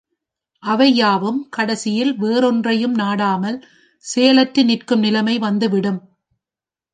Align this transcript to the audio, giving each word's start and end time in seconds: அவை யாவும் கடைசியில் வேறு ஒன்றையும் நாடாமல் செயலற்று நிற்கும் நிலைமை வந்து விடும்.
அவை 0.63 0.95
யாவும் 0.95 1.47
கடைசியில் 1.49 2.13
வேறு 2.17 2.45
ஒன்றையும் 2.47 2.95
நாடாமல் 2.95 3.59
செயலற்று 4.05 4.63
நிற்கும் 4.65 4.99
நிலைமை 4.99 5.35
வந்து 5.39 5.69
விடும். 5.69 6.01